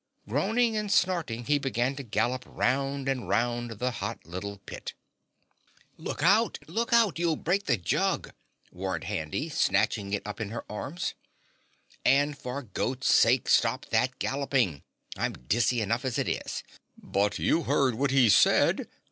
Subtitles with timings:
[0.27, 4.95] Groaning and snorting, he began to gallop round and round the hot little pit.
[5.95, 6.57] "Look out!
[6.65, 7.19] Look out!
[7.19, 8.33] You'll break the jug,"
[8.71, 11.13] warned Handy, snatching it up in her arms.
[12.03, 14.81] "And for goat's sake stop that galloping!
[15.17, 16.63] I'm dizzy enough as it is."
[16.97, 18.87] "But you heard what he said?"